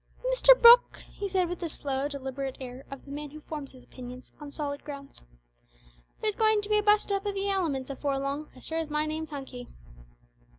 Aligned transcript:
"Mr 0.33 0.59
Brooke," 0.59 1.03
he 1.11 1.29
said, 1.29 1.47
with 1.47 1.59
the 1.59 1.69
slow 1.69 2.07
deliberate 2.07 2.57
air 2.59 2.85
of 2.89 3.05
the 3.05 3.11
man 3.11 3.29
who 3.29 3.39
forms 3.41 3.71
his 3.73 3.83
opinions 3.83 4.31
on 4.39 4.49
solid 4.49 4.83
grounds, 4.83 5.21
"there's 6.21 6.33
goin' 6.33 6.59
to 6.63 6.69
be 6.69 6.79
a 6.79 6.81
bu'st 6.81 7.11
up 7.11 7.23
o' 7.23 7.31
the 7.31 7.49
elements 7.51 7.91
afore 7.91 8.17
long, 8.17 8.49
as 8.55 8.65
sure 8.65 8.79
as 8.79 8.89
my 8.89 9.05
name's 9.05 9.29
Hunky." 9.29 9.67